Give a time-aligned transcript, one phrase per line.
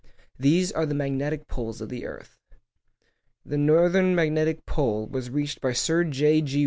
[0.39, 2.39] These are the magnetic poles of the earth.
[3.45, 6.41] The northern magnetic pole was reached by Sir J.